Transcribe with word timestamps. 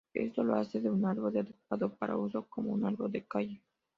Esto 0.15 0.43
lo 0.43 0.55
hace 0.55 0.79
un 0.89 1.05
árbol 1.05 1.37
adecuado 1.37 1.93
para 1.95 2.17
uso 2.17 2.47
como 2.49 2.71
un 2.71 2.83
árbol 2.85 3.11
de 3.11 3.19
la 3.19 3.25
calle. 3.27 3.61